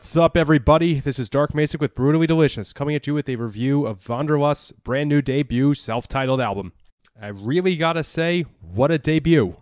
[0.00, 0.98] What's up, everybody?
[0.98, 4.72] This is Dark Macek with Brutally Delicious, coming at you with a review of Vanderlust's
[4.72, 6.72] brand new debut self titled album.
[7.20, 9.58] I really gotta say, what a debut!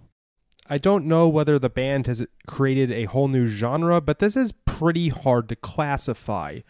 [0.71, 4.53] I don't know whether the band has created a whole new genre, but this is
[4.53, 6.61] pretty hard to classify.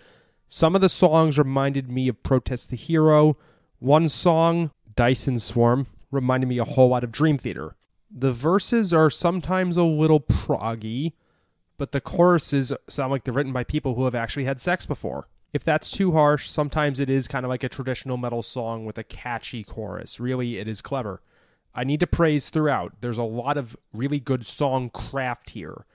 [0.47, 3.37] Some of the songs reminded me of Protest the Hero.
[3.81, 7.77] One song, Dyson Swarm, reminded me a whole lot of Dream Theater.
[8.11, 11.13] The verses are sometimes a little proggy,
[11.79, 15.29] but the choruses sound like they're written by people who have actually had sex before.
[15.53, 18.99] If that's too harsh, sometimes it is kind of like a traditional metal song with
[18.99, 20.21] a catchy chorus.
[20.21, 21.23] Really, it is clever.
[21.75, 22.95] I need to praise throughout.
[23.01, 25.87] There's a lot of really good song craft here.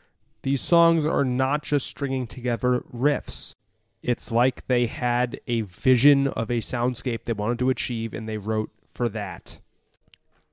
[0.41, 3.55] These songs are not just stringing together riffs.
[4.01, 8.37] It's like they had a vision of a soundscape they wanted to achieve and they
[8.37, 9.59] wrote for that.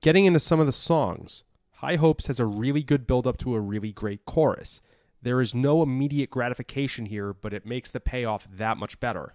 [0.02, 1.44] Getting into some of the songs,
[1.74, 4.80] High Hopes has a really good build up to a really great chorus.
[5.22, 9.34] There is no immediate gratification here, but it makes the payoff that much better.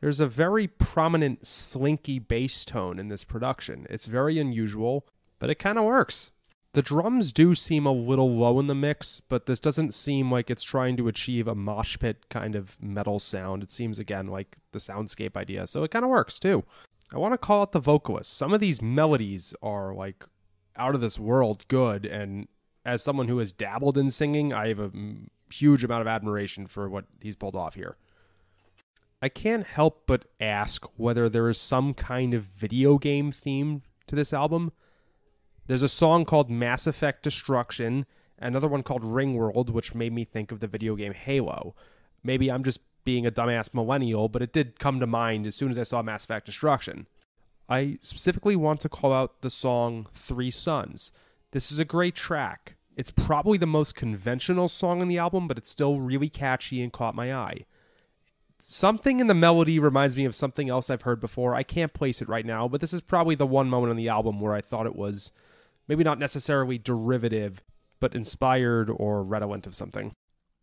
[0.00, 3.86] There's a very prominent slinky bass tone in this production.
[3.90, 5.06] It's very unusual,
[5.38, 6.32] but it kind of works.
[6.74, 10.50] The drums do seem a little low in the mix, but this doesn't seem like
[10.50, 13.62] it's trying to achieve a mosh pit kind of metal sound.
[13.62, 16.64] It seems, again, like the soundscape idea, so it kind of works too.
[17.14, 18.36] I want to call out the vocalist.
[18.36, 20.24] Some of these melodies are like
[20.76, 22.48] out of this world good, and
[22.86, 24.92] as someone who has dabbled in singing, I have a
[25.52, 27.96] huge amount of admiration for what he's pulled off here.
[29.20, 34.14] I can't help but ask whether there is some kind of video game theme to
[34.14, 34.70] this album.
[35.66, 38.06] There's a song called Mass Effect Destruction,
[38.38, 41.74] another one called Ringworld, which made me think of the video game Halo.
[42.22, 45.70] Maybe I'm just being a dumbass millennial, but it did come to mind as soon
[45.70, 47.08] as I saw Mass Effect Destruction.
[47.68, 51.10] I specifically want to call out the song Three Suns.
[51.50, 52.75] This is a great track.
[52.96, 56.92] It's probably the most conventional song on the album, but it's still really catchy and
[56.92, 57.66] caught my eye.
[58.58, 61.54] Something in the melody reminds me of something else I've heard before.
[61.54, 64.08] I can't place it right now, but this is probably the one moment on the
[64.08, 65.30] album where I thought it was
[65.86, 67.62] maybe not necessarily derivative,
[68.00, 70.12] but inspired or redolent of something.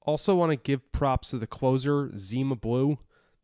[0.02, 2.98] Also, want to give props to the closer, Zima Blue.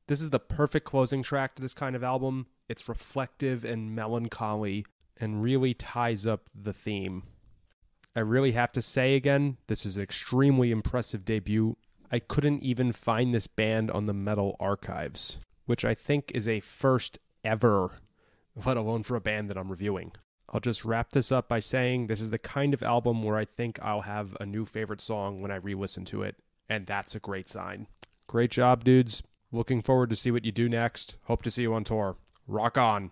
[0.07, 2.47] This is the perfect closing track to this kind of album.
[2.67, 4.85] It's reflective and melancholy
[5.15, 7.23] and really ties up the theme.
[8.15, 11.77] I really have to say again, this is an extremely impressive debut.
[12.11, 16.59] I couldn't even find this band on the Metal Archives, which I think is a
[16.59, 17.91] first ever,
[18.65, 20.11] let alone for a band that I'm reviewing.
[20.51, 23.45] I'll just wrap this up by saying this is the kind of album where I
[23.45, 26.35] think I'll have a new favorite song when I re listen to it,
[26.67, 27.87] and that's a great sign.
[28.25, 29.21] Great job, dudes.
[29.51, 31.17] Looking forward to see what you do next.
[31.25, 32.17] Hope to see you on tour.
[32.47, 33.11] Rock on.